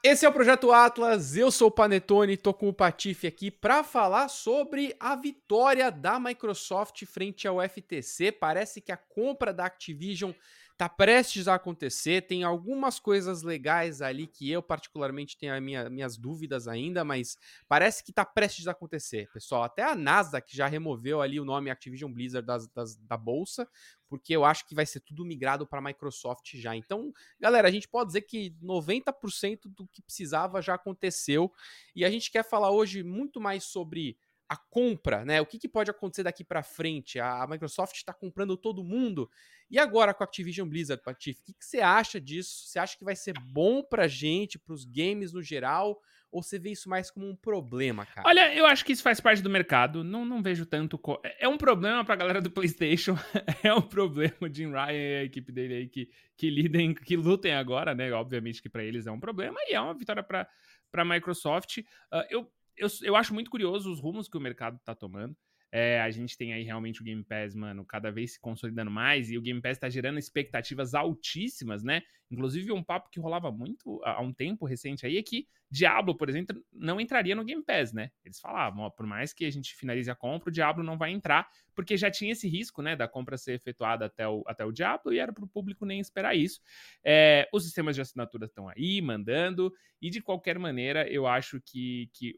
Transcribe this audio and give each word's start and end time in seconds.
Esse 0.00 0.24
é 0.24 0.28
o 0.28 0.32
Projeto 0.32 0.70
Atlas, 0.70 1.36
eu 1.36 1.50
sou 1.50 1.66
o 1.66 1.72
Panetone, 1.72 2.36
tô 2.36 2.54
com 2.54 2.68
o 2.68 2.72
Patife 2.72 3.26
aqui 3.26 3.50
para 3.50 3.82
falar 3.82 4.28
sobre 4.28 4.94
a 5.00 5.16
vitória 5.16 5.90
da 5.90 6.20
Microsoft 6.20 7.04
frente 7.04 7.48
ao 7.48 7.60
FTC. 7.60 8.30
Parece 8.30 8.80
que 8.80 8.92
a 8.92 8.96
compra 8.96 9.52
da 9.52 9.64
Activision 9.64 10.30
tá 10.78 10.88
prestes 10.88 11.48
a 11.48 11.56
acontecer. 11.56 12.22
Tem 12.22 12.44
algumas 12.44 13.00
coisas 13.00 13.42
legais 13.42 14.00
ali 14.00 14.28
que 14.28 14.48
eu, 14.48 14.62
particularmente, 14.62 15.36
tenho 15.36 15.60
minha, 15.60 15.90
minhas 15.90 16.16
dúvidas 16.16 16.68
ainda, 16.68 17.04
mas 17.04 17.36
parece 17.66 18.04
que 18.04 18.12
tá 18.12 18.24
prestes 18.24 18.68
a 18.68 18.70
acontecer, 18.70 19.28
pessoal. 19.32 19.64
Até 19.64 19.82
a 19.82 19.96
Nasdaq 19.96 20.56
já 20.56 20.68
removeu 20.68 21.20
ali 21.20 21.40
o 21.40 21.44
nome 21.44 21.68
Activision 21.68 22.12
Blizzard 22.12 22.46
das, 22.46 22.68
das, 22.68 22.96
da 22.96 23.16
bolsa, 23.16 23.68
porque 24.08 24.34
eu 24.34 24.44
acho 24.44 24.66
que 24.68 24.74
vai 24.74 24.86
ser 24.86 25.00
tudo 25.00 25.24
migrado 25.24 25.66
para 25.66 25.82
Microsoft 25.82 26.54
já. 26.54 26.76
Então, 26.76 27.12
galera, 27.40 27.66
a 27.66 27.72
gente 27.72 27.88
pode 27.88 28.06
dizer 28.06 28.22
que 28.22 28.54
90% 28.62 29.62
do 29.66 29.84
que 29.88 30.00
precisava 30.00 30.62
já 30.62 30.74
aconteceu. 30.74 31.52
E 31.94 32.04
a 32.04 32.10
gente 32.10 32.30
quer 32.30 32.44
falar 32.44 32.70
hoje 32.70 33.02
muito 33.02 33.40
mais 33.40 33.64
sobre 33.64 34.16
a 34.48 34.56
compra, 34.56 35.24
né? 35.24 35.40
O 35.40 35.46
que, 35.46 35.58
que 35.58 35.68
pode 35.68 35.90
acontecer 35.90 36.22
daqui 36.22 36.42
para 36.42 36.62
frente? 36.62 37.20
A, 37.20 37.42
a 37.42 37.46
Microsoft 37.46 37.94
está 37.96 38.14
comprando 38.14 38.56
todo 38.56 38.82
mundo. 38.82 39.30
E 39.70 39.78
agora 39.78 40.14
com 40.14 40.22
a 40.22 40.26
Activision 40.26 40.66
Blizzard, 40.66 41.02
Patife, 41.02 41.40
o 41.40 41.44
que, 41.44 41.52
que 41.52 41.64
você 41.64 41.80
acha 41.80 42.18
disso? 42.18 42.66
Você 42.66 42.78
acha 42.78 42.96
que 42.96 43.04
vai 43.04 43.14
ser 43.14 43.34
bom 43.52 43.82
pra 43.82 44.08
gente, 44.08 44.58
pros 44.58 44.84
games 44.84 45.32
no 45.32 45.42
geral? 45.42 46.00
Ou 46.30 46.42
você 46.42 46.58
vê 46.58 46.70
isso 46.70 46.88
mais 46.88 47.10
como 47.10 47.28
um 47.28 47.36
problema, 47.36 48.04
cara? 48.04 48.28
Olha, 48.28 48.54
eu 48.54 48.66
acho 48.66 48.84
que 48.84 48.92
isso 48.92 49.02
faz 49.02 49.20
parte 49.20 49.42
do 49.42 49.48
mercado. 49.48 50.04
Não, 50.04 50.24
não 50.24 50.42
vejo 50.42 50.66
tanto. 50.66 50.98
Co... 50.98 51.20
É, 51.24 51.44
é 51.44 51.48
um 51.48 51.56
problema 51.56 52.04
pra 52.04 52.16
galera 52.16 52.40
do 52.40 52.50
PlayStation. 52.50 53.16
é 53.62 53.72
um 53.72 53.82
problema. 53.82 54.34
Jim 54.52 54.70
Ryan 54.70 54.92
e 54.92 55.16
a 55.20 55.24
equipe 55.24 55.50
dele 55.52 55.74
aí 55.74 55.88
que, 55.88 56.10
que 56.36 56.50
lidem, 56.50 56.94
que 56.94 57.16
lutem 57.16 57.54
agora, 57.54 57.94
né? 57.94 58.12
Obviamente 58.12 58.62
que 58.62 58.68
para 58.68 58.84
eles 58.84 59.06
é 59.06 59.10
um 59.10 59.20
problema 59.20 59.58
e 59.68 59.74
é 59.74 59.80
uma 59.80 59.94
vitória 59.94 60.22
pra, 60.22 60.46
pra 60.90 61.04
Microsoft. 61.04 61.78
Uh, 61.78 62.24
eu 62.28 62.52
eu, 62.78 62.88
eu 63.02 63.16
acho 63.16 63.34
muito 63.34 63.50
curioso 63.50 63.90
os 63.90 64.00
rumos 64.00 64.28
que 64.28 64.36
o 64.36 64.40
mercado 64.40 64.78
tá 64.84 64.94
tomando. 64.94 65.36
É, 65.70 66.00
a 66.00 66.10
gente 66.10 66.36
tem 66.36 66.54
aí 66.54 66.62
realmente 66.62 67.02
o 67.02 67.04
Game 67.04 67.22
Pass, 67.22 67.54
mano, 67.54 67.84
cada 67.84 68.10
vez 68.10 68.32
se 68.32 68.40
consolidando 68.40 68.90
mais, 68.90 69.30
e 69.30 69.36
o 69.36 69.42
Game 69.42 69.60
Pass 69.60 69.78
tá 69.78 69.88
gerando 69.88 70.18
expectativas 70.18 70.94
altíssimas, 70.94 71.82
né? 71.82 72.02
Inclusive, 72.30 72.72
um 72.72 72.82
papo 72.82 73.10
que 73.10 73.20
rolava 73.20 73.50
muito 73.50 74.00
há 74.04 74.20
um 74.22 74.32
tempo 74.32 74.64
recente 74.64 75.04
aí 75.04 75.18
é 75.18 75.22
que 75.22 75.46
Diablo, 75.70 76.16
por 76.16 76.30
exemplo, 76.30 76.62
não 76.72 76.98
entraria 76.98 77.34
no 77.34 77.44
Game 77.44 77.62
Pass, 77.62 77.92
né? 77.92 78.10
Eles 78.24 78.40
falavam, 78.40 78.84
ó, 78.84 78.90
por 78.90 79.06
mais 79.06 79.34
que 79.34 79.44
a 79.44 79.50
gente 79.50 79.74
finalize 79.74 80.10
a 80.10 80.14
compra, 80.14 80.48
o 80.48 80.52
Diablo 80.52 80.82
não 80.82 80.96
vai 80.96 81.10
entrar, 81.10 81.46
porque 81.74 81.96
já 81.96 82.10
tinha 82.10 82.32
esse 82.32 82.48
risco, 82.48 82.80
né, 82.80 82.96
da 82.96 83.06
compra 83.06 83.36
ser 83.36 83.52
efetuada 83.52 84.06
até 84.06 84.26
o, 84.26 84.42
até 84.46 84.64
o 84.64 84.72
Diablo, 84.72 85.12
e 85.12 85.18
era 85.18 85.32
pro 85.32 85.46
público 85.46 85.84
nem 85.84 86.00
esperar 86.00 86.34
isso. 86.34 86.60
É, 87.04 87.46
os 87.52 87.64
sistemas 87.64 87.94
de 87.94 88.00
assinatura 88.00 88.46
estão 88.46 88.68
aí, 88.68 89.02
mandando, 89.02 89.70
e 90.00 90.08
de 90.08 90.22
qualquer 90.22 90.58
maneira, 90.58 91.06
eu 91.10 91.26
acho 91.26 91.60
que, 91.60 92.10
que 92.14 92.34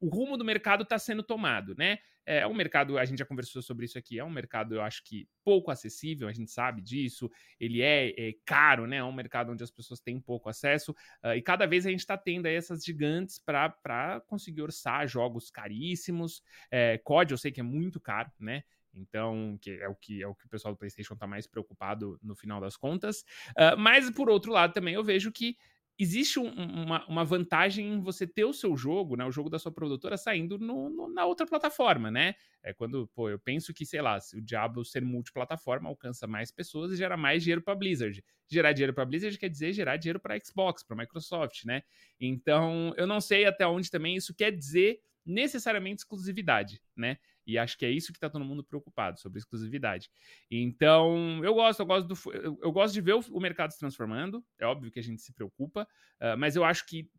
o 0.00 0.08
rumo 0.08 0.36
do 0.36 0.44
mercado 0.44 0.82
está 0.82 0.98
sendo 0.98 1.22
tomado, 1.22 1.74
né? 1.76 1.98
É 2.26 2.46
um 2.46 2.54
mercado, 2.54 2.98
a 2.98 3.04
gente 3.04 3.18
já 3.18 3.24
conversou 3.24 3.62
sobre 3.62 3.86
isso 3.86 3.98
aqui, 3.98 4.18
é 4.18 4.24
um 4.24 4.30
mercado, 4.30 4.74
eu 4.74 4.82
acho 4.82 5.02
que 5.02 5.26
pouco 5.42 5.70
acessível, 5.70 6.28
a 6.28 6.32
gente 6.32 6.50
sabe 6.50 6.80
disso, 6.80 7.30
ele 7.58 7.82
é, 7.82 8.10
é 8.10 8.34
caro, 8.44 8.86
né? 8.86 8.96
É 8.96 9.04
um 9.04 9.12
mercado 9.12 9.50
onde 9.50 9.64
as 9.64 9.70
pessoas 9.70 10.00
têm 10.00 10.20
pouco 10.20 10.48
acesso, 10.48 10.92
uh, 11.24 11.32
e 11.34 11.42
cada 11.42 11.66
vez 11.66 11.86
a 11.86 11.90
gente 11.90 12.00
está 12.00 12.16
tendo 12.16 12.46
aí 12.46 12.54
essas 12.54 12.84
gigantes 12.84 13.38
para 13.38 14.22
conseguir 14.26 14.62
orçar 14.62 15.08
jogos 15.08 15.50
caríssimos. 15.50 16.42
É, 16.70 16.98
COD 16.98 17.32
eu 17.32 17.38
sei 17.38 17.50
que 17.50 17.60
é 17.60 17.64
muito 17.64 17.98
caro, 17.98 18.30
né? 18.38 18.62
Então, 18.94 19.58
que 19.60 19.70
é 19.70 19.88
o 19.88 19.94
que 19.94 20.22
é 20.22 20.26
o 20.26 20.34
que 20.34 20.46
o 20.46 20.48
pessoal 20.48 20.74
do 20.74 20.78
PlayStation 20.78 21.14
está 21.14 21.26
mais 21.26 21.46
preocupado 21.46 22.18
no 22.22 22.34
final 22.34 22.60
das 22.60 22.76
contas. 22.76 23.20
Uh, 23.50 23.76
mas, 23.78 24.10
por 24.10 24.28
outro 24.28 24.52
lado, 24.52 24.72
também 24.72 24.94
eu 24.94 25.04
vejo 25.04 25.30
que 25.32 25.56
existe 26.02 26.40
um, 26.40 26.48
uma, 26.48 27.06
uma, 27.06 27.24
vantagem 27.24 27.86
em 27.92 28.00
você 28.00 28.26
ter 28.26 28.44
o 28.44 28.54
seu 28.54 28.74
jogo, 28.74 29.16
né, 29.16 29.24
o 29.26 29.30
jogo 29.30 29.50
da 29.50 29.58
sua 29.58 29.70
produtora 29.70 30.16
saindo 30.16 30.58
no, 30.58 30.88
no, 30.88 31.12
na 31.12 31.26
outra 31.26 31.46
plataforma, 31.46 32.10
né? 32.10 32.34
É 32.62 32.72
quando, 32.72 33.06
pô, 33.14 33.28
eu 33.28 33.38
penso 33.38 33.74
que, 33.74 33.84
sei 33.84 34.00
lá, 34.00 34.18
se 34.18 34.38
o 34.38 34.40
Diablo 34.40 34.82
ser 34.82 35.04
multiplataforma 35.04 35.90
alcança 35.90 36.26
mais 36.26 36.50
pessoas 36.50 36.92
e 36.92 36.96
gera 36.96 37.16
mais 37.18 37.42
dinheiro 37.42 37.60
para 37.60 37.74
Blizzard. 37.74 38.24
Gerar 38.48 38.72
dinheiro 38.72 38.94
para 38.94 39.04
Blizzard 39.04 39.36
quer 39.38 39.48
dizer 39.48 39.74
gerar 39.74 39.98
dinheiro 39.98 40.18
para 40.18 40.38
Xbox, 40.42 40.82
para 40.82 40.96
Microsoft, 40.96 41.64
né? 41.64 41.82
Então, 42.18 42.94
eu 42.96 43.06
não 43.06 43.20
sei 43.20 43.44
até 43.44 43.66
onde 43.66 43.90
também 43.90 44.16
isso 44.16 44.34
quer 44.34 44.50
dizer 44.50 45.00
necessariamente 45.24 46.00
exclusividade, 46.00 46.82
né? 46.96 47.18
E 47.46 47.58
acho 47.58 47.76
que 47.78 47.84
é 47.84 47.90
isso 47.90 48.12
que 48.12 48.16
está 48.16 48.28
todo 48.28 48.44
mundo 48.44 48.62
preocupado, 48.62 49.18
sobre 49.18 49.38
exclusividade. 49.38 50.10
Então, 50.50 51.44
eu 51.44 51.54
gosto, 51.54 51.80
eu 51.80 51.86
gosto, 51.86 52.06
do, 52.06 52.34
eu, 52.34 52.58
eu 52.62 52.72
gosto 52.72 52.94
de 52.94 53.00
ver 53.00 53.14
o, 53.14 53.20
o, 53.30 53.40
mercado 53.40 53.72
se 53.72 53.78
transformando. 53.78 54.44
É 54.58 54.66
óbvio 54.66 54.90
que 54.90 54.98
a 54.98 55.02
gente 55.02 55.22
se 55.22 55.32
preocupa, 55.32 55.82
uh, 56.20 56.36
mas 56.38 56.56
eu 56.56 56.64
acho 56.64 56.86
que 56.86 57.10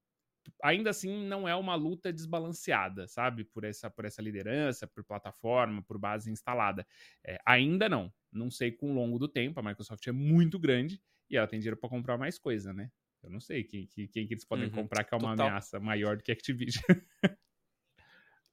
ainda 0.63 0.89
assim 0.89 1.27
não 1.27 1.47
é 1.47 1.55
uma 1.55 1.75
luta 1.75 2.11
desbalanceada, 2.11 3.07
sabe? 3.07 3.43
Por 3.43 3.63
essa, 3.63 3.89
por 3.89 4.05
essa 4.05 4.21
liderança, 4.21 4.87
por 4.87 5.03
plataforma, 5.03 5.81
por 5.83 5.97
base 5.97 6.31
instalada. 6.31 6.85
É, 7.25 7.37
ainda 7.45 7.87
não. 7.89 8.11
Não 8.31 8.49
sei 8.49 8.71
com 8.71 8.91
o 8.91 8.93
longo 8.93 9.19
do 9.19 9.27
tempo. 9.27 9.59
A 9.59 9.63
Microsoft 9.63 10.05
é 10.07 10.11
muito 10.11 10.57
grande 10.57 11.01
e 11.29 11.37
ela 11.37 11.47
tem 11.47 11.59
dinheiro 11.59 11.77
para 11.77 11.89
comprar 11.89 12.17
mais 12.17 12.37
coisa, 12.37 12.73
né? 12.73 12.89
Eu 13.23 13.29
não 13.29 13.39
sei 13.39 13.63
quem, 13.63 13.85
quem, 13.87 14.07
quem 14.07 14.27
que 14.27 14.33
eles 14.33 14.45
podem 14.45 14.65
uhum, 14.65 14.71
comprar 14.71 15.03
que 15.03 15.13
é 15.13 15.17
uma 15.17 15.31
total. 15.31 15.47
ameaça 15.47 15.79
maior 15.79 16.17
do 16.17 16.23
que 16.23 16.31
a 16.31 16.33
Activision. 16.33 16.83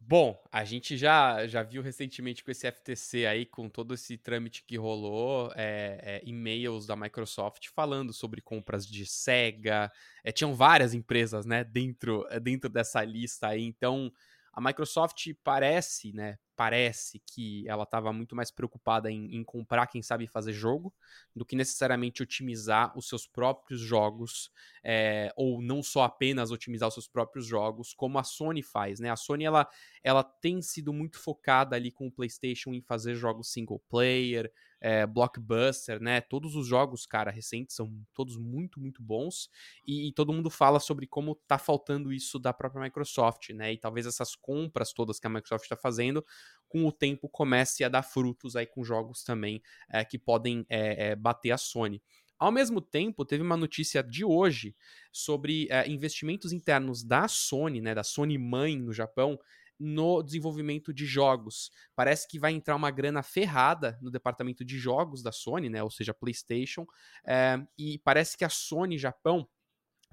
Bom, 0.00 0.41
a 0.50 0.64
gente 0.64 0.97
já, 0.97 1.47
já 1.47 1.62
viu 1.62 1.82
recentemente 1.82 2.42
com 2.42 2.50
esse 2.50 2.66
FTC 2.70 3.26
aí, 3.26 3.44
com 3.44 3.69
todo 3.69 3.92
esse 3.94 4.16
trâmite 4.16 4.64
que 4.64 4.76
rolou, 4.76 5.53
é, 5.54 5.98
é, 6.03 6.22
e-mails 6.25 6.86
da 6.86 6.97
Microsoft 6.97 7.69
falando 7.75 8.12
sobre 8.12 8.41
compras 8.41 8.87
de 8.87 9.04
SEGA. 9.04 9.91
É, 10.25 10.31
tinham 10.32 10.54
várias 10.54 10.94
empresas, 10.94 11.44
né, 11.44 11.62
dentro, 11.64 12.25
dentro 12.41 12.70
dessa 12.70 13.04
lista 13.04 13.48
aí. 13.48 13.64
Então, 13.64 14.10
a 14.53 14.60
Microsoft 14.60 15.26
parece, 15.44 16.12
né, 16.12 16.38
parece 16.58 17.22
que 17.24 17.62
ela 17.69 17.84
estava 17.84 18.12
muito 18.12 18.34
mais 18.34 18.50
preocupada 18.50 19.08
em, 19.08 19.36
em, 19.36 19.44
comprar 19.44 19.86
quem 19.86 20.02
sabe 20.02 20.26
fazer 20.26 20.52
jogo 20.52 20.92
do 21.32 21.44
que 21.44 21.54
necessariamente 21.54 22.20
otimizar 22.20 22.92
os 22.98 23.08
seus 23.08 23.28
próprios 23.28 23.80
jogos 23.80 24.50
é, 24.82 25.32
ou 25.36 25.62
não 25.62 25.84
só 25.84 26.02
apenas 26.02 26.50
otimizar 26.50 26.88
os 26.88 26.94
seus 26.94 27.06
próprios 27.06 27.46
jogos 27.46 27.94
como 27.94 28.19
a 28.19 28.24
Sony 28.24 28.60
faz, 28.60 28.98
né? 28.98 29.08
A 29.08 29.14
Sony 29.14 29.44
ela, 29.44 29.69
ela 30.02 30.24
tem 30.24 30.60
sido 30.60 30.92
muito 30.92 31.20
focada 31.20 31.76
ali 31.76 31.92
com 31.92 32.08
o 32.08 32.12
PlayStation 32.12 32.75
em 32.75 32.82
fazer 32.82 33.14
jogos 33.14 33.52
single 33.52 33.80
player, 33.88 34.52
é, 34.80 35.06
blockbuster, 35.06 36.00
né? 36.00 36.20
Todos 36.20 36.54
os 36.54 36.66
jogos, 36.66 37.06
cara, 37.06 37.30
recentes 37.30 37.75
são 37.75 37.92
todos 38.14 38.36
muito, 38.36 38.80
muito 38.80 39.02
bons 39.02 39.50
e, 39.84 40.08
e, 40.08 40.12
todo 40.12 40.32
mundo 40.32 40.50
fala 40.50 40.78
sobre 40.78 41.06
como 41.06 41.34
tá 41.46 41.58
faltando 41.58 42.12
isso 42.12 42.38
da 42.38 42.52
própria 42.52 42.82
Microsoft, 42.82 43.50
né? 43.50 43.72
E 43.72 43.78
talvez 43.78 44.06
essas 44.06 44.34
compras 44.34 44.92
todas 44.92 45.19
que 45.19 45.26
a 45.26 45.30
Microsoft 45.30 45.64
está 45.64 45.76
fazendo, 45.76 46.25
com 46.69 46.86
o 46.86 46.92
tempo 46.92 47.28
comece 47.28 47.82
a 47.82 47.88
dar 47.88 48.03
frutos 48.03 48.54
aí 48.54 48.66
com 48.66 48.84
jogos 48.84 49.22
também 49.25 49.62
é, 49.91 50.04
que 50.04 50.19
podem 50.19 50.66
é, 50.69 51.16
bater 51.16 51.50
a 51.50 51.59
Sony. 51.59 52.03
Ao 52.38 52.53
mesmo 52.53 52.81
tempo, 52.81 53.25
teve 53.25 53.42
uma 53.42 53.56
notícia 53.56 54.03
de 54.03 54.25
hoje 54.25 54.76
sobre 55.10 55.66
é, 55.70 55.88
investimentos 55.88 56.53
internos 56.53 57.03
da 57.03 57.26
Sony, 57.26 57.81
né, 57.81 57.94
da 57.94 58.04
Sony 58.04 58.38
mãe 58.38 58.78
no 58.78 58.92
Japão, 58.92 59.38
no 59.78 60.22
desenvolvimento 60.22 60.92
de 60.92 61.06
jogos. 61.06 61.70
Parece 61.94 62.28
que 62.28 62.38
vai 62.38 62.53
entrar 62.53 62.76
uma 62.76 62.91
grana 62.91 63.22
ferrada 63.22 63.98
no 64.00 64.10
departamento 64.10 64.64
de 64.64 64.78
jogos 64.78 65.22
da 65.22 65.31
Sony, 65.31 65.69
né? 65.69 65.82
Ou 65.82 65.91
seja, 65.91 66.12
PlayStation. 66.12 66.84
É, 67.25 67.64
e 67.78 67.98
parece 67.98 68.37
que 68.37 68.44
a 68.44 68.48
Sony 68.48 68.98
Japão 68.98 69.48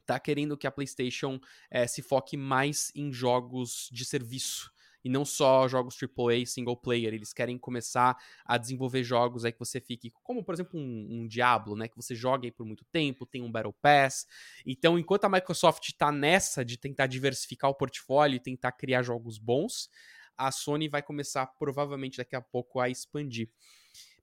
tá 0.05 0.19
querendo 0.19 0.55
que 0.55 0.67
a 0.67 0.71
PlayStation 0.71 1.39
é, 1.69 1.87
se 1.87 2.03
foque 2.03 2.37
mais 2.37 2.91
em 2.95 3.11
jogos 3.11 3.89
de 3.91 4.05
serviço 4.05 4.71
e 5.05 5.09
não 5.09 5.23
só 5.23 5.67
jogos 5.67 5.95
AAA 6.01 6.47
single 6.47 6.75
player. 6.75 7.13
Eles 7.13 7.31
querem 7.31 7.59
começar 7.59 8.17
a 8.43 8.57
desenvolver 8.57 9.03
jogos 9.03 9.45
aí 9.45 9.51
que 9.51 9.59
você 9.59 9.79
fique, 9.79 10.11
como 10.23 10.43
por 10.43 10.55
exemplo 10.55 10.79
um, 10.79 11.07
um 11.11 11.27
Diablo, 11.27 11.75
né? 11.75 11.87
Que 11.87 11.95
você 11.95 12.15
joga 12.15 12.47
aí 12.47 12.51
por 12.51 12.65
muito 12.65 12.83
tempo, 12.85 13.23
tem 13.23 13.43
um 13.43 13.51
Battle 13.51 13.71
Pass. 13.71 14.25
Então, 14.65 14.97
enquanto 14.97 15.25
a 15.25 15.29
Microsoft 15.29 15.87
está 15.87 16.11
nessa 16.11 16.65
de 16.65 16.75
tentar 16.75 17.05
diversificar 17.05 17.69
o 17.69 17.75
portfólio 17.75 18.37
e 18.37 18.39
tentar 18.39 18.71
criar 18.71 19.03
jogos 19.03 19.37
bons, 19.37 19.91
a 20.35 20.51
Sony 20.51 20.89
vai 20.89 21.03
começar 21.03 21.45
provavelmente 21.45 22.17
daqui 22.17 22.35
a 22.35 22.41
pouco 22.41 22.79
a 22.79 22.89
expandir. 22.89 23.47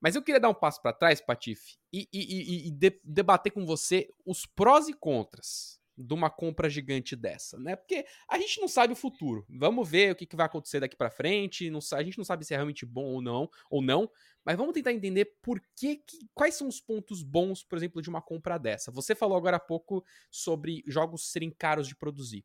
Mas 0.00 0.16
eu 0.16 0.22
queria 0.22 0.40
dar 0.40 0.48
um 0.48 0.54
passo 0.54 0.82
para 0.82 0.92
trás, 0.92 1.20
Patife, 1.20 1.78
e, 1.92 2.08
e, 2.12 2.18
e, 2.18 2.68
e 2.68 2.70
de, 2.72 3.00
debater 3.04 3.52
com 3.52 3.64
você 3.64 4.08
os 4.26 4.44
prós 4.44 4.88
e 4.88 4.92
contras 4.92 5.80
de 5.96 6.14
uma 6.14 6.30
compra 6.30 6.70
gigante 6.70 7.14
dessa, 7.14 7.58
né? 7.58 7.76
Porque 7.76 8.04
a 8.28 8.38
gente 8.38 8.60
não 8.60 8.68
sabe 8.68 8.92
o 8.92 8.96
futuro. 8.96 9.44
Vamos 9.48 9.88
ver 9.88 10.12
o 10.12 10.16
que, 10.16 10.26
que 10.26 10.36
vai 10.36 10.46
acontecer 10.46 10.80
daqui 10.80 10.96
para 10.96 11.10
frente. 11.10 11.70
Não, 11.70 11.80
a 11.92 12.02
gente 12.02 12.18
não 12.18 12.24
sabe 12.24 12.44
se 12.44 12.54
é 12.54 12.56
realmente 12.56 12.86
bom 12.86 13.04
ou 13.04 13.20
não, 13.22 13.48
ou 13.70 13.82
não. 13.82 14.10
Mas 14.44 14.56
vamos 14.56 14.72
tentar 14.72 14.92
entender 14.92 15.36
por 15.42 15.60
que, 15.76 15.96
que, 15.96 16.18
quais 16.34 16.54
são 16.54 16.66
os 16.66 16.80
pontos 16.80 17.22
bons, 17.22 17.62
por 17.62 17.76
exemplo, 17.76 18.00
de 18.00 18.08
uma 18.08 18.22
compra 18.22 18.58
dessa. 18.58 18.90
Você 18.90 19.14
falou 19.14 19.36
agora 19.36 19.58
há 19.58 19.60
pouco 19.60 20.04
sobre 20.30 20.82
jogos 20.86 21.30
serem 21.30 21.50
caros 21.50 21.86
de 21.86 21.94
produzir. 21.94 22.44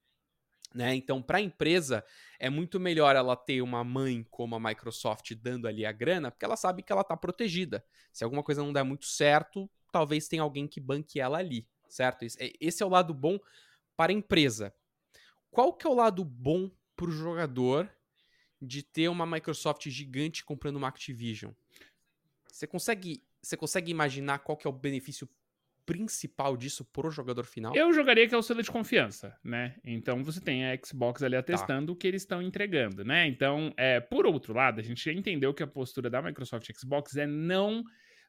Né? 0.75 0.93
Então, 0.95 1.23
para 1.23 1.37
a 1.37 1.41
empresa, 1.41 2.03
é 2.37 2.49
muito 2.49 2.79
melhor 2.79 3.15
ela 3.15 3.35
ter 3.35 3.61
uma 3.61 3.83
mãe 3.83 4.23
como 4.29 4.55
a 4.55 4.59
Microsoft 4.59 5.33
dando 5.35 5.67
ali 5.67 5.85
a 5.85 5.91
grana, 5.91 6.29
porque 6.29 6.45
ela 6.45 6.57
sabe 6.57 6.83
que 6.83 6.91
ela 6.91 7.01
está 7.01 7.15
protegida. 7.15 7.83
Se 8.11 8.23
alguma 8.23 8.43
coisa 8.43 8.61
não 8.61 8.73
der 8.73 8.83
muito 8.83 9.05
certo, 9.05 9.69
talvez 9.91 10.27
tenha 10.27 10.43
alguém 10.43 10.67
que 10.67 10.81
banque 10.81 11.19
ela 11.19 11.37
ali 11.37 11.65
certo? 11.89 12.23
É, 12.23 12.53
esse 12.59 12.83
é 12.83 12.85
o 12.85 12.89
lado 12.89 13.13
bom 13.13 13.39
para 13.95 14.11
a 14.11 14.15
empresa. 14.15 14.73
Qual 15.49 15.73
que 15.73 15.87
é 15.87 15.89
o 15.89 15.95
lado 15.95 16.23
bom 16.23 16.69
para 16.95 17.07
o 17.07 17.11
jogador 17.11 17.89
de 18.61 18.83
ter 18.83 19.07
uma 19.07 19.25
Microsoft 19.25 19.87
gigante 19.89 20.43
comprando 20.43 20.77
uma 20.77 20.87
Activision? 20.87 21.51
Você 22.51 22.67
consegue, 22.67 23.23
você 23.41 23.55
consegue 23.55 23.91
imaginar 23.91 24.39
qual 24.39 24.57
que 24.57 24.67
é 24.67 24.69
o 24.69 24.73
benefício 24.73 25.29
principal 25.85 26.57
disso 26.57 26.83
pro 26.83 27.09
jogador 27.09 27.45
final? 27.45 27.73
Eu 27.73 27.93
jogaria 27.93 28.27
que 28.27 28.35
é 28.35 28.37
o 28.37 28.41
selo 28.41 28.61
de 28.61 28.69
confiança, 28.69 29.35
né? 29.41 29.75
Então 29.85 30.21
você 30.21 30.41
tem 30.41 30.65
a 30.65 30.77
Xbox 30.85 31.23
ali 31.23 31.37
atestando 31.37 31.87
tá. 31.87 31.93
o 31.93 31.95
que 31.95 32.05
eles 32.05 32.23
estão 32.23 32.41
entregando, 32.41 33.05
né? 33.05 33.25
Então, 33.25 33.73
é, 33.77 34.01
por 34.01 34.25
outro 34.25 34.53
lado, 34.53 34.81
a 34.81 34.83
gente 34.83 35.05
já 35.05 35.13
entendeu 35.13 35.53
que 35.53 35.63
a 35.63 35.67
postura 35.67 36.09
da 36.09 36.21
Microsoft 36.21 36.69
Xbox 36.77 37.15
é 37.15 37.25
não 37.25 37.85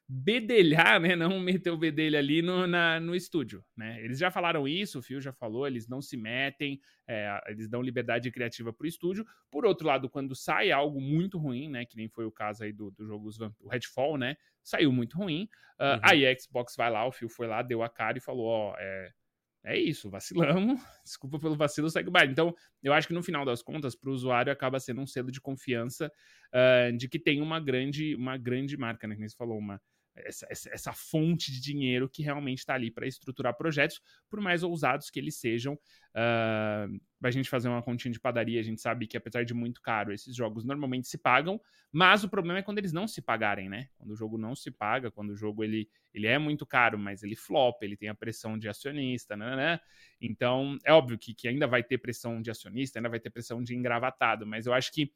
bedelhar, 0.08 0.98
né? 0.98 1.14
Não 1.14 1.38
meter 1.38 1.70
o 1.70 1.76
bedelho 1.76 2.16
ali 2.18 2.40
no, 2.40 2.66
na, 2.66 2.98
no 2.98 3.14
estúdio, 3.14 3.62
né? 3.76 4.02
Eles 4.02 4.18
já 4.18 4.30
falaram 4.30 4.66
isso, 4.66 4.98
o 4.98 5.02
Phil 5.02 5.20
já 5.20 5.32
falou, 5.32 5.66
eles 5.66 5.86
não 5.86 6.00
se 6.00 6.16
metem, 6.16 6.80
é, 7.06 7.38
eles 7.46 7.68
dão 7.68 7.82
liberdade 7.82 8.30
criativa 8.30 8.72
pro 8.72 8.86
estúdio. 8.86 9.26
Por 9.50 9.66
outro 9.66 9.86
lado, 9.86 10.08
quando 10.08 10.34
sai 10.34 10.70
algo 10.70 10.98
muito 10.98 11.36
ruim, 11.36 11.68
né? 11.68 11.84
Que 11.84 11.96
nem 11.96 12.08
foi 12.08 12.24
o 12.24 12.32
caso 12.32 12.64
aí 12.64 12.72
do, 12.72 12.90
do 12.90 13.04
jogo 13.04 13.28
o 13.60 13.68
Redfall, 13.68 14.16
né? 14.16 14.36
Saiu 14.62 14.90
muito 14.90 15.18
ruim. 15.18 15.46
Uh, 15.78 15.84
uhum. 15.84 16.00
Aí 16.02 16.26
a 16.26 16.38
Xbox 16.38 16.74
vai 16.74 16.90
lá, 16.90 17.06
o 17.06 17.12
Phil 17.12 17.28
foi 17.28 17.46
lá, 17.46 17.60
deu 17.60 17.82
a 17.82 17.88
cara 17.88 18.16
e 18.16 18.20
falou, 18.20 18.46
ó, 18.46 18.76
é, 18.78 19.12
é 19.64 19.76
isso, 19.76 20.08
vacilamos, 20.08 20.80
desculpa 21.04 21.38
pelo 21.38 21.54
vacilo, 21.54 21.90
segue 21.90 22.08
o 22.08 22.12
baile. 22.12 22.32
Então, 22.32 22.54
eu 22.82 22.94
acho 22.94 23.06
que 23.06 23.14
no 23.14 23.22
final 23.22 23.44
das 23.44 23.62
contas, 23.62 23.94
para 23.94 24.08
o 24.08 24.12
usuário 24.14 24.50
acaba 24.50 24.80
sendo 24.80 25.02
um 25.02 25.06
selo 25.06 25.30
de 25.30 25.40
confiança 25.40 26.10
uh, 26.48 26.96
de 26.96 27.08
que 27.08 27.18
tem 27.18 27.42
uma 27.42 27.60
grande, 27.60 28.14
uma 28.14 28.38
grande 28.38 28.76
marca, 28.76 29.06
né? 29.06 29.14
Que 29.14 29.28
você 29.28 29.36
falou, 29.36 29.58
uma, 29.58 29.80
essa, 30.24 30.46
essa, 30.50 30.70
essa 30.70 30.92
fonte 30.92 31.50
de 31.52 31.60
dinheiro 31.60 32.08
que 32.08 32.22
realmente 32.22 32.58
está 32.58 32.74
ali 32.74 32.90
para 32.90 33.06
estruturar 33.06 33.56
projetos, 33.56 34.00
por 34.28 34.40
mais 34.40 34.62
ousados 34.62 35.10
que 35.10 35.18
eles 35.18 35.36
sejam. 35.36 35.74
Uh, 35.74 37.00
a 37.22 37.30
gente 37.30 37.48
fazer 37.48 37.68
uma 37.68 37.82
continha 37.82 38.12
de 38.12 38.20
padaria, 38.20 38.60
a 38.60 38.62
gente 38.62 38.80
sabe 38.80 39.06
que 39.06 39.16
apesar 39.16 39.44
de 39.44 39.52
muito 39.54 39.80
caro, 39.82 40.12
esses 40.12 40.34
jogos 40.34 40.64
normalmente 40.64 41.08
se 41.08 41.18
pagam, 41.18 41.60
mas 41.92 42.22
o 42.22 42.28
problema 42.28 42.60
é 42.60 42.62
quando 42.62 42.78
eles 42.78 42.92
não 42.92 43.08
se 43.08 43.20
pagarem, 43.20 43.68
né? 43.68 43.88
Quando 43.96 44.12
o 44.12 44.16
jogo 44.16 44.38
não 44.38 44.54
se 44.54 44.70
paga, 44.70 45.10
quando 45.10 45.30
o 45.30 45.36
jogo 45.36 45.64
ele, 45.64 45.88
ele 46.12 46.26
é 46.26 46.38
muito 46.38 46.66
caro, 46.66 46.98
mas 46.98 47.22
ele 47.22 47.34
flop, 47.34 47.82
ele 47.82 47.96
tem 47.96 48.08
a 48.08 48.14
pressão 48.14 48.58
de 48.58 48.68
acionista, 48.68 49.36
né? 49.36 49.56
né? 49.56 49.80
Então, 50.20 50.78
é 50.84 50.92
óbvio 50.92 51.18
que, 51.18 51.34
que 51.34 51.48
ainda 51.48 51.66
vai 51.66 51.82
ter 51.82 51.98
pressão 51.98 52.40
de 52.40 52.50
acionista, 52.50 52.98
ainda 52.98 53.08
vai 53.08 53.20
ter 53.20 53.30
pressão 53.30 53.62
de 53.62 53.74
engravatado, 53.74 54.46
mas 54.46 54.66
eu 54.66 54.72
acho 54.72 54.92
que 54.92 55.12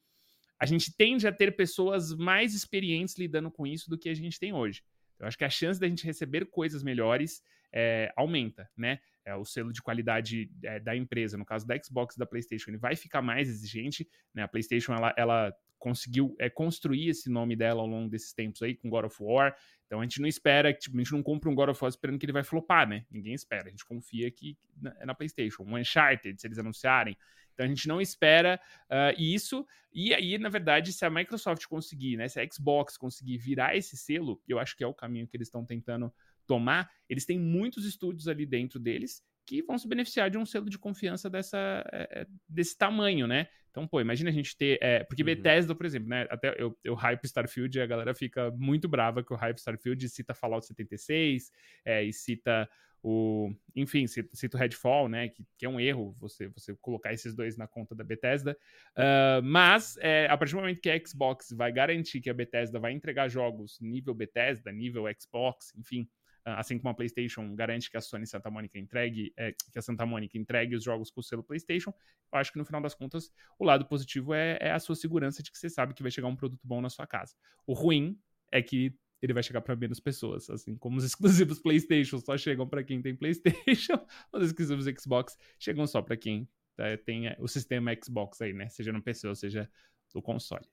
a 0.63 0.65
gente 0.65 0.97
tende 0.97 1.27
a 1.27 1.33
ter 1.33 1.57
pessoas 1.57 2.15
mais 2.15 2.55
experientes 2.55 3.19
lidando 3.19 3.51
com 3.51 3.67
isso 3.67 3.91
do 3.91 3.99
que 3.99 4.09
a 4.09 4.15
gente 4.15 4.39
tem 4.39 4.53
hoje. 4.53 4.81
Eu 5.19 5.27
acho 5.27 5.37
que 5.37 5.45
a 5.45 5.51
chance 5.51 5.81
da 5.81 5.89
gente 5.89 6.05
receber 6.05 6.47
coisas 6.47 6.85
melhores 6.85 7.43
é, 7.73 8.13
aumenta, 8.17 8.71
né? 8.77 9.01
É, 9.25 9.35
o 9.35 9.45
selo 9.45 9.73
de 9.73 9.83
qualidade 9.83 10.49
é, 10.63 10.79
da 10.79 10.95
empresa, 10.95 11.37
no 11.37 11.45
caso 11.45 11.67
da 11.67 11.77
Xbox 11.83 12.17
da 12.17 12.25
PlayStation, 12.25 12.71
ele 12.71 12.79
vai 12.79 12.95
ficar 12.95 13.21
mais 13.21 13.49
exigente, 13.49 14.09
né? 14.33 14.45
A 14.45 14.49
PlayStation 14.49 14.93
ela, 14.93 15.13
ela 15.17 15.53
conseguiu 15.81 16.37
é, 16.39 16.49
construir 16.49 17.09
esse 17.09 17.29
nome 17.29 17.57
dela 17.57 17.81
ao 17.81 17.87
longo 17.89 18.09
desses 18.09 18.33
tempos 18.33 18.63
aí 18.63 18.77
com 18.77 18.89
God 18.89 19.07
of 19.07 19.17
War. 19.21 19.57
Então 19.93 20.01
a 20.01 20.05
gente 20.05 20.23
não 20.23 20.27
espera, 20.27 20.73
tipo, 20.73 20.97
a 20.97 21.01
gente 21.01 21.13
não 21.13 21.23
compra 21.23 21.51
um 21.51 21.55
God 21.55 21.69
of 21.69 21.85
War 21.85 21.91
esperando 21.91 22.19
que 22.19 22.25
ele 22.25 22.33
vai 22.33 22.43
flopar, 22.43 22.89
né? 22.89 23.05
Ninguém 23.11 23.35
espera. 23.35 23.67
A 23.67 23.71
gente 23.71 23.85
confia 23.85 24.31
que 24.31 24.57
é 24.99 25.05
na 25.05 25.15
PlayStation. 25.15 25.65
Um 25.65 25.77
Uncharted, 25.77 26.41
se 26.41 26.47
eles 26.47 26.59
anunciarem. 26.59 27.15
Então 27.53 27.67
a 27.67 27.69
gente 27.69 27.87
não 27.87 28.01
espera 28.01 28.59
uh, 28.85 29.21
isso. 29.21 29.67
E 29.93 30.15
aí, 30.15 30.39
na 30.39 30.49
verdade, 30.49 30.95
se 30.95 31.05
a 31.05 31.11
Microsoft 31.11 31.67
conseguir, 31.67 32.17
né? 32.17 32.27
Se 32.27 32.41
a 32.41 32.49
Xbox 32.51 32.97
conseguir 32.97 33.37
virar 33.37 33.77
esse 33.77 33.95
selo, 33.95 34.41
eu 34.49 34.59
acho 34.59 34.75
que 34.75 34.83
é 34.83 34.87
o 34.87 34.95
caminho 34.95 35.29
que 35.29 35.37
eles 35.37 35.49
estão 35.49 35.63
tentando 35.63 36.11
tomar, 36.47 36.91
eles 37.07 37.27
têm 37.27 37.39
muitos 37.39 37.85
estúdios 37.85 38.29
ali 38.29 38.47
dentro 38.47 38.81
deles 38.81 39.23
que 39.45 39.61
vão 39.61 39.77
se 39.77 39.87
beneficiar 39.87 40.31
de 40.31 40.39
um 40.39 40.47
selo 40.47 40.71
de 40.71 40.79
confiança 40.79 41.29
dessa, 41.29 41.85
é, 41.93 42.27
desse 42.49 42.79
tamanho, 42.79 43.27
né? 43.27 43.47
Então, 43.73 43.89
pô, 43.89 44.03
imagina 44.03 44.29
a 44.29 44.33
gente 44.33 44.55
ter. 44.55 44.79
É, 44.83 45.03
porque 45.03 45.23
uhum. 45.23 45.27
Bethesda, 45.27 45.75
por 45.75 45.87
exemplo, 45.87 46.11
né? 46.11 46.27
Até 46.31 46.55
eu, 46.59 46.79
eu 46.85 46.95
hype 46.95 47.25
Starfield 47.25 47.77
e 47.77 47.81
a 47.81 47.87
galera 47.87 48.15
fica 48.15 48.51
muito 48.53 48.87
brava 48.87 49.25
que 49.25 49.33
o 49.33 49.37
hype 49.37 49.57
Starfield 49.57 50.09
cita 50.11 50.35
Fallout 50.35 50.67
76 50.67 51.51
é, 51.83 52.05
e 52.05 52.13
cita 52.13 52.69
o. 53.03 53.51
Enfim, 53.75 54.07
cita, 54.07 54.29
cita 54.37 54.59
o 54.59 54.61
Redfall, 54.61 55.09
né? 55.09 55.31
Que, 55.31 55.43
que, 55.57 55.65
é 55.65 55.69
um 55.69 55.81
erro 55.81 56.15
você, 56.21 56.49
você 56.49 56.77
colocar 56.83 57.15
esses 57.15 57.35
dois 57.35 57.57
na 57.57 57.67
conta 57.67 57.95
da 57.95 58.05
Bethesda. 58.05 58.55
Uh, 58.95 59.43
mas, 59.43 59.97
é, 60.01 60.27
a 60.29 60.37
partir 60.37 60.53
do 60.53 60.61
momento 60.61 60.81
que 60.81 60.91
a 60.91 61.03
Xbox 61.03 61.51
vai 61.51 61.73
garantir 61.73 62.21
que 62.21 62.29
a 62.29 62.35
Bethesda 62.35 62.79
vai 62.79 62.93
entregar 62.93 63.29
jogos 63.29 63.81
nível 63.81 64.13
Bethesda, 64.13 64.71
nível 64.71 65.05
Xbox, 65.19 65.75
enfim 65.79 66.07
assim 66.45 66.79
como 66.79 66.91
a 66.91 66.95
PlayStation 66.95 67.55
garante 67.55 67.91
que 67.91 67.97
a 67.97 68.01
Sony 68.01 68.27
Santa 68.27 68.51
Mônica 68.51 68.79
entregue, 68.79 69.33
é, 69.37 69.53
que 69.53 69.79
a 69.79 69.83
Santa 69.83 70.05
Mônica 70.05 70.37
entregue 70.37 70.75
os 70.75 70.83
jogos 70.83 71.11
com 71.11 71.21
o 71.21 71.23
selo 71.23 71.43
PlayStation, 71.43 71.93
eu 72.33 72.39
acho 72.39 72.53
que 72.53 72.59
no 72.59 72.65
final 72.65 72.81
das 72.81 72.95
contas 72.95 73.31
o 73.59 73.65
lado 73.65 73.87
positivo 73.87 74.35
é, 74.35 74.59
é 74.61 74.73
a 74.73 74.81
sua 74.81 74.97
segurança 74.97 75.43
de 75.43 75.51
que 75.51 75.59
você 75.59 75.71
sabe 75.71 75.95
que 75.95 76.03
vai 76.03 76.11
chegar 76.11 76.29
um 76.29 76.37
produto 76.37 76.61
bom 76.65 76.81
na 76.81 76.91
sua 76.91 77.07
casa. 77.07 77.35
O 77.67 77.73
ruim 77.73 78.19
é 78.51 78.61
que 78.61 78.95
ele 79.21 79.33
vai 79.33 79.43
chegar 79.43 79.61
para 79.61 79.77
menos 79.77 80.01
pessoas, 80.01 80.51
assim 80.51 80.77
como 80.77 80.99
os 80.99 81.05
exclusivos 81.07 81.61
PlayStation 81.61 82.19
só 82.19 82.37
chegam 82.37 82.69
para 82.69 82.83
quem 82.83 83.01
tem 83.01 83.15
PlayStation, 83.15 84.05
os 84.33 84.47
exclusivos 84.47 84.87
Xbox 85.01 85.39
chegam 85.59 85.87
só 85.87 86.03
para 86.03 86.17
quem 86.17 86.49
tá, 86.75 86.97
tem 87.05 87.29
é, 87.29 87.37
o 87.39 87.47
sistema 87.47 87.93
Xbox 88.03 88.41
aí, 88.43 88.53
né? 88.53 88.69
Seja 88.69 88.93
no 88.93 89.03
PC 89.03 89.29
ou 89.29 89.35
seja 89.35 89.71
no 90.15 90.21
console. 90.21 90.67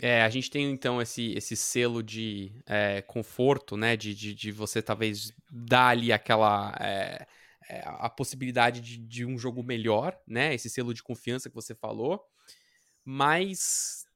É, 0.00 0.22
a 0.22 0.28
gente 0.28 0.50
tem 0.50 0.70
então 0.70 1.00
esse, 1.00 1.32
esse 1.32 1.56
selo 1.56 2.02
de 2.02 2.52
é, 2.66 3.00
conforto, 3.02 3.76
né? 3.76 3.96
De, 3.96 4.14
de, 4.14 4.34
de, 4.34 4.52
você 4.52 4.82
talvez 4.82 5.32
dar 5.50 5.88
ali 5.88 6.12
aquela. 6.12 6.74
É, 6.80 7.26
é, 7.68 7.82
a 7.84 8.08
possibilidade 8.08 8.80
de, 8.80 8.96
de, 8.96 9.24
um 9.24 9.36
jogo 9.36 9.62
melhor, 9.62 10.16
né? 10.26 10.54
Esse 10.54 10.70
selo 10.70 10.94
de 10.94 11.02
confiança 11.02 11.48
que 11.48 11.54
você 11.54 11.74
falou. 11.74 12.22
Mas 13.04 14.06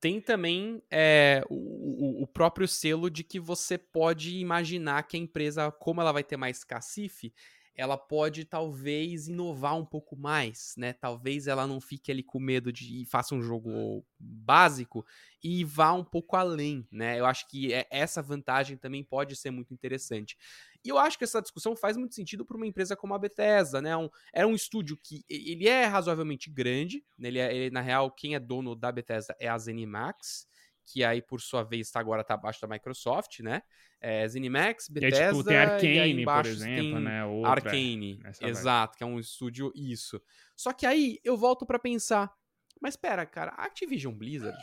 tem 0.00 0.20
também 0.20 0.82
é, 0.90 1.42
o, 1.48 2.22
o, 2.22 2.26
próprio 2.26 2.68
selo 2.68 3.10
de 3.10 3.24
que 3.24 3.40
você 3.40 3.76
pode 3.78 4.38
imaginar 4.38 5.02
que 5.04 5.16
a 5.16 5.20
empresa, 5.20 5.70
como 5.72 6.00
ela 6.00 6.12
vai 6.12 6.22
ter 6.22 6.36
mais 6.36 6.64
cacife, 6.64 7.32
ela 7.78 7.96
pode 7.96 8.44
talvez 8.44 9.28
inovar 9.28 9.78
um 9.78 9.86
pouco 9.86 10.16
mais, 10.16 10.74
né? 10.76 10.92
Talvez 10.92 11.46
ela 11.46 11.64
não 11.64 11.80
fique 11.80 12.10
ali 12.10 12.24
com 12.24 12.40
medo 12.40 12.72
de 12.72 13.04
faça 13.04 13.36
um 13.36 13.40
jogo 13.40 14.04
básico 14.18 15.06
e 15.40 15.62
vá 15.64 15.92
um 15.92 16.02
pouco 16.02 16.34
além, 16.34 16.84
né? 16.90 17.20
Eu 17.20 17.24
acho 17.24 17.48
que 17.48 17.72
é, 17.72 17.86
essa 17.88 18.20
vantagem 18.20 18.76
também 18.76 19.04
pode 19.04 19.36
ser 19.36 19.52
muito 19.52 19.72
interessante. 19.72 20.36
E 20.84 20.88
eu 20.88 20.98
acho 20.98 21.16
que 21.16 21.22
essa 21.22 21.40
discussão 21.40 21.76
faz 21.76 21.96
muito 21.96 22.16
sentido 22.16 22.44
para 22.44 22.56
uma 22.56 22.66
empresa 22.66 22.96
como 22.96 23.14
a 23.14 23.18
Bethesda, 23.18 23.80
né? 23.80 23.96
Um, 23.96 24.10
é 24.32 24.44
um 24.44 24.56
estúdio 24.56 24.96
que 24.96 25.24
ele 25.30 25.68
é 25.68 25.84
razoavelmente 25.84 26.50
grande, 26.50 27.04
né? 27.16 27.28
ele, 27.28 27.38
é, 27.38 27.54
ele 27.54 27.70
na 27.70 27.80
real 27.80 28.10
quem 28.10 28.34
é 28.34 28.40
dono 28.40 28.74
da 28.74 28.90
Bethesda 28.90 29.36
é 29.38 29.46
a 29.46 29.56
ZeniMax, 29.56 30.48
que 30.90 31.04
aí 31.04 31.20
por 31.20 31.40
sua 31.40 31.62
vez 31.62 31.88
está 31.88 32.00
agora 32.00 32.24
tá 32.24 32.34
abaixo 32.34 32.60
da 32.60 32.66
Microsoft, 32.66 33.40
né? 33.40 33.62
É, 34.00 34.26
ZeniMax, 34.26 34.88
Bethesda, 34.88 35.18
é, 35.18 35.30
tipo, 35.30 35.44
tem 35.44 35.58
Arcane, 35.58 36.24
por 36.24 36.46
exemplo, 36.46 37.00
né? 37.00 37.24
Outra, 37.24 37.50
Arcane, 37.50 38.22
exato, 38.40 38.96
que 38.96 39.04
é 39.04 39.06
um 39.06 39.18
estúdio 39.18 39.72
isso. 39.74 40.20
Só 40.56 40.72
que 40.72 40.86
aí 40.86 41.18
eu 41.22 41.36
volto 41.36 41.66
para 41.66 41.78
pensar, 41.78 42.32
mas 42.80 42.94
espera, 42.94 43.26
cara, 43.26 43.52
a 43.52 43.64
Activision 43.64 44.14
Blizzard, 44.14 44.58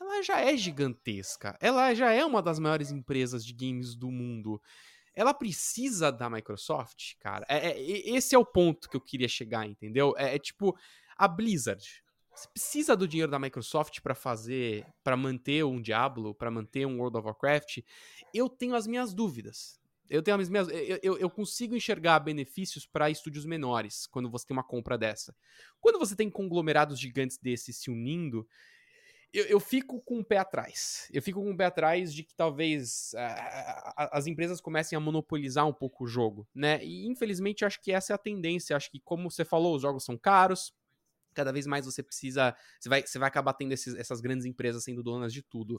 ela 0.00 0.22
já 0.22 0.40
é 0.40 0.56
gigantesca. 0.56 1.56
Ela 1.60 1.94
já 1.94 2.12
é 2.12 2.24
uma 2.24 2.42
das 2.42 2.58
maiores 2.58 2.90
empresas 2.90 3.44
de 3.44 3.52
games 3.52 3.94
do 3.94 4.10
mundo. 4.10 4.60
Ela 5.14 5.32
precisa 5.32 6.10
da 6.10 6.28
Microsoft, 6.28 7.14
cara. 7.20 7.46
É, 7.48 7.70
é 7.70 7.80
esse 8.10 8.34
é 8.34 8.38
o 8.38 8.44
ponto 8.44 8.88
que 8.88 8.96
eu 8.96 9.00
queria 9.00 9.28
chegar, 9.28 9.66
entendeu? 9.66 10.14
É, 10.16 10.34
é 10.34 10.38
tipo 10.38 10.76
a 11.16 11.26
Blizzard. 11.28 12.02
Você 12.36 12.48
precisa 12.48 12.94
do 12.94 13.08
dinheiro 13.08 13.32
da 13.32 13.38
Microsoft 13.38 14.00
para 14.02 14.14
fazer, 14.14 14.86
para 15.02 15.16
manter 15.16 15.64
um 15.64 15.80
Diablo, 15.80 16.34
para 16.34 16.50
manter 16.50 16.86
um 16.86 16.98
World 16.98 17.16
of 17.16 17.26
Warcraft? 17.26 17.78
Eu 18.34 18.46
tenho 18.46 18.74
as 18.74 18.86
minhas 18.86 19.14
dúvidas. 19.14 19.80
Eu 20.08 20.22
tenho 20.22 20.38
as 20.38 20.48
minhas, 20.50 20.68
eu, 20.68 20.98
eu, 21.02 21.18
eu 21.18 21.30
consigo 21.30 21.74
enxergar 21.74 22.20
benefícios 22.20 22.86
para 22.86 23.10
estúdios 23.10 23.46
menores 23.46 24.06
quando 24.06 24.30
você 24.30 24.46
tem 24.46 24.54
uma 24.54 24.62
compra 24.62 24.98
dessa. 24.98 25.34
Quando 25.80 25.98
você 25.98 26.14
tem 26.14 26.30
conglomerados 26.30 27.00
gigantes 27.00 27.38
desses 27.38 27.78
se 27.78 27.90
unindo, 27.90 28.46
eu, 29.32 29.44
eu, 29.46 29.58
fico 29.58 30.00
com 30.02 30.20
o 30.20 30.24
pé 30.24 30.36
atrás. 30.36 31.08
Eu 31.12 31.22
fico 31.22 31.42
com 31.42 31.50
o 31.50 31.56
pé 31.56 31.64
atrás 31.64 32.14
de 32.14 32.22
que 32.22 32.34
talvez 32.34 33.12
uh, 33.14 34.08
as 34.12 34.26
empresas 34.26 34.60
comecem 34.60 34.96
a 34.96 35.00
monopolizar 35.00 35.66
um 35.66 35.72
pouco 35.72 36.04
o 36.04 36.06
jogo, 36.06 36.46
né? 36.54 36.84
E 36.84 37.06
infelizmente 37.06 37.64
acho 37.64 37.80
que 37.80 37.90
essa 37.90 38.12
é 38.12 38.14
a 38.14 38.18
tendência. 38.18 38.76
Acho 38.76 38.90
que, 38.90 39.00
como 39.00 39.30
você 39.30 39.44
falou, 39.44 39.74
os 39.74 39.82
jogos 39.82 40.04
são 40.04 40.16
caros, 40.16 40.72
cada 41.36 41.52
vez 41.52 41.66
mais 41.66 41.84
você 41.84 42.02
precisa. 42.02 42.56
Você 42.80 42.88
vai, 42.88 43.06
você 43.06 43.18
vai 43.18 43.28
acabar 43.28 43.52
tendo 43.52 43.72
esses, 43.72 43.94
essas 43.94 44.20
grandes 44.20 44.46
empresas 44.46 44.82
sendo 44.82 45.02
donas 45.02 45.32
de 45.32 45.42
tudo. 45.42 45.78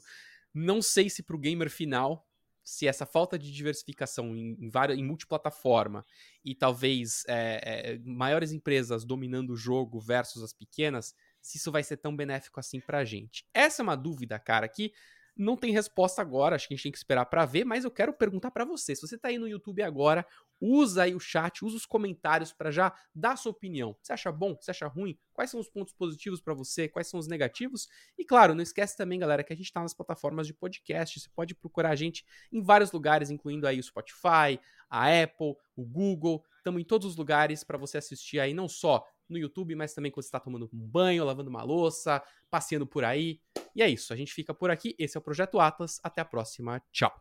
Não 0.54 0.82
sei 0.82 1.10
se 1.10 1.24
pro 1.24 1.38
gamer 1.38 1.70
final, 1.70 2.26
se 2.64 2.88
essa 2.88 3.06
falta 3.06 3.40
de 3.40 3.52
diversificação 3.52 4.36
em, 4.36 4.56
em, 4.60 4.70
várias, 4.70 4.98
em 4.98 5.04
multiplataforma 5.04 6.06
e 6.44 6.54
talvez 6.54 7.24
é, 7.28 7.94
é, 7.94 8.00
maiores 8.00 8.52
empresas 8.52 9.06
dominando 9.06 9.52
o 9.52 9.56
jogo 9.56 10.00
versus 10.00 10.44
as 10.44 10.54
pequenas, 10.54 11.16
se 11.42 11.58
isso 11.58 11.72
vai 11.72 11.82
ser 11.82 11.98
tão 11.98 12.16
benéfico 12.16 12.60
assim 12.60 12.80
pra 12.80 13.06
gente. 13.06 13.46
Essa 13.54 13.82
é 13.82 13.84
uma 13.84 13.96
dúvida, 13.96 14.38
cara, 14.38 14.68
que 14.68 14.92
não 15.38 15.56
tem 15.56 15.72
resposta 15.72 16.22
agora, 16.22 16.56
acho 16.56 16.68
que 16.68 16.74
a 16.74 16.78
gente 16.78 16.84
tem 16.84 16.92
que 16.92 16.98
esperar 16.98 17.26
para 17.28 17.46
ver, 17.46 17.64
mas 17.64 17.84
eu 17.86 17.92
quero 17.92 18.12
perguntar 18.12 18.52
para 18.52 18.66
você. 18.66 18.96
Se 18.96 19.02
você 19.02 19.18
tá 19.18 19.30
aí 19.30 19.38
no 19.38 19.48
YouTube 19.48 19.84
agora, 19.84 20.26
usa 20.60 21.04
aí 21.04 21.16
o 21.16 21.20
chat, 21.20 21.64
usa 21.64 21.78
os 21.78 21.86
comentários 21.86 22.52
para 22.52 22.72
já 22.72 22.94
dar 23.14 23.36
sua 23.38 23.52
opinião. 23.52 23.96
Você 24.02 24.14
acha 24.14 24.32
bom? 24.32 24.56
Você 24.60 24.72
acha 24.72 24.88
ruim? 24.88 25.18
Quais 25.34 25.52
são 25.52 25.60
os 25.60 25.70
pontos 25.70 25.94
positivos 25.94 26.42
para 26.42 26.54
você? 26.54 26.88
Quais 26.88 27.08
são 27.08 27.20
os 27.20 27.28
negativos? 27.28 27.88
E 28.18 28.26
claro, 28.26 28.56
não 28.56 28.64
esquece 28.64 28.98
também, 28.98 29.20
galera, 29.20 29.44
que 29.44 29.54
a 29.54 29.56
gente 29.56 29.66
está 29.66 29.82
nas 29.82 29.94
plataformas 29.94 30.48
de 30.48 30.54
podcast. 30.54 31.20
Você 31.20 31.30
pode 31.30 31.54
procurar 31.56 31.92
a 31.92 31.96
gente 31.96 32.26
em 32.52 32.62
vários 32.62 32.92
lugares, 32.92 33.30
incluindo 33.30 33.68
aí 33.68 33.80
o 33.80 33.84
Spotify, 33.84 34.60
a 34.90 35.24
Apple, 35.24 35.56
o 35.76 35.86
Google. 35.86 36.44
Estamos 36.58 36.82
em 36.82 36.86
todos 36.86 37.08
os 37.08 37.16
lugares 37.16 37.64
para 37.64 37.78
você 37.78 37.98
assistir 37.98 38.40
aí, 38.40 38.54
não 38.54 38.68
só 38.68 39.06
no 39.30 39.38
YouTube, 39.38 39.76
mas 39.76 39.94
também 39.94 40.12
quando 40.12 40.24
você 40.24 40.30
está 40.30 40.40
tomando 40.40 40.70
um 40.74 40.88
banho, 40.88 41.26
lavando 41.26 41.50
uma 41.50 41.64
louça, 41.64 42.24
passeando 42.50 42.88
por 42.88 43.04
aí. 43.04 43.40
E 43.76 43.82
é 43.82 43.90
isso, 43.90 44.14
a 44.14 44.16
gente 44.16 44.34
fica 44.34 44.54
por 44.54 44.72
aqui. 44.72 44.96
Esse 44.98 45.18
é 45.18 45.20
o 45.20 45.24
Projeto 45.24 45.60
Atlas. 45.60 46.00
Até 46.04 46.22
a 46.22 46.26
próxima. 46.26 46.82
Tchau. 46.92 47.14